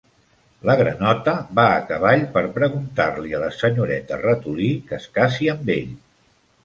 La 0.67 0.75
granota 0.79 1.33
va 1.59 1.65
a 1.73 1.83
cavall 1.91 2.25
per 2.37 2.43
preguntar-li 2.57 3.37
a 3.41 3.43
la 3.47 3.53
senyoreta 3.59 4.19
ratolí 4.25 4.71
que 4.89 4.99
es 5.03 5.07
casi 5.19 5.53
amb 5.55 5.71
ell. 5.79 5.97